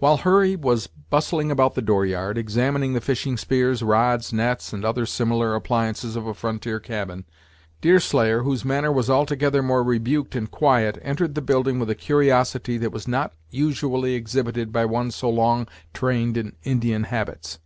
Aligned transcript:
While 0.00 0.16
Hurry 0.16 0.56
was 0.56 0.88
bustling 0.88 1.52
about 1.52 1.76
the 1.76 1.82
"door 1.82 2.04
yard," 2.04 2.36
examining 2.36 2.94
the 2.94 3.00
fishing 3.00 3.36
spears, 3.36 3.80
rods, 3.80 4.32
nets, 4.32 4.72
and 4.72 4.84
other 4.84 5.06
similar 5.06 5.54
appliances 5.54 6.16
of 6.16 6.26
a 6.26 6.34
frontier 6.34 6.80
cabin, 6.80 7.26
Deerslayer, 7.80 8.42
whose 8.42 8.64
manner 8.64 8.90
was 8.90 9.08
altogether 9.08 9.62
more 9.62 9.84
rebuked 9.84 10.34
and 10.34 10.50
quiet, 10.50 10.98
entered 11.00 11.36
the 11.36 11.42
building 11.42 11.78
with 11.78 11.90
a 11.90 11.94
curiosity 11.94 12.76
that 12.78 12.90
was 12.90 13.06
not 13.06 13.34
usually 13.50 14.14
exhibited 14.14 14.72
by 14.72 14.84
one 14.84 15.12
so 15.12 15.30
long 15.30 15.68
trained 15.94 16.36
in 16.36 16.56
Indian 16.64 17.04
habits. 17.04 17.60